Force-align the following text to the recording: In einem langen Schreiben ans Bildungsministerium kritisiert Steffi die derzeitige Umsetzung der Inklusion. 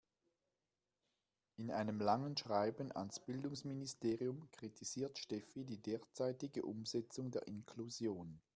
In 1.57 1.69
einem 1.69 1.99
langen 1.99 2.35
Schreiben 2.35 2.91
ans 2.91 3.19
Bildungsministerium 3.19 4.49
kritisiert 4.49 5.19
Steffi 5.19 5.63
die 5.63 5.77
derzeitige 5.79 6.63
Umsetzung 6.65 7.29
der 7.29 7.45
Inklusion. 7.47 8.41